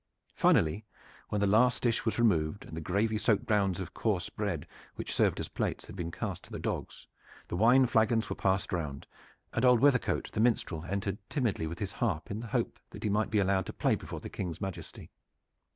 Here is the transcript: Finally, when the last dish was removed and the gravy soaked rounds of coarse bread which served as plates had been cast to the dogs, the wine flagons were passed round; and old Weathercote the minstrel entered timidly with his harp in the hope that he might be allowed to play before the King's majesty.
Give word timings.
Finally, 0.33 0.83
when 1.29 1.39
the 1.39 1.45
last 1.45 1.83
dish 1.83 2.05
was 2.05 2.17
removed 2.17 2.65
and 2.65 2.75
the 2.75 2.81
gravy 2.81 3.19
soaked 3.19 3.47
rounds 3.51 3.79
of 3.79 3.93
coarse 3.93 4.29
bread 4.29 4.65
which 4.95 5.13
served 5.13 5.39
as 5.39 5.47
plates 5.49 5.85
had 5.85 5.95
been 5.95 6.09
cast 6.09 6.43
to 6.43 6.49
the 6.51 6.57
dogs, 6.57 7.05
the 7.49 7.55
wine 7.55 7.85
flagons 7.85 8.27
were 8.27 8.35
passed 8.35 8.73
round; 8.73 9.05
and 9.53 9.63
old 9.63 9.79
Weathercote 9.79 10.31
the 10.31 10.39
minstrel 10.39 10.83
entered 10.85 11.19
timidly 11.29 11.67
with 11.67 11.77
his 11.77 11.91
harp 11.91 12.31
in 12.31 12.39
the 12.39 12.47
hope 12.47 12.79
that 12.89 13.03
he 13.03 13.11
might 13.11 13.29
be 13.29 13.37
allowed 13.37 13.67
to 13.67 13.73
play 13.73 13.93
before 13.93 14.19
the 14.21 14.27
King's 14.27 14.59
majesty. 14.59 15.11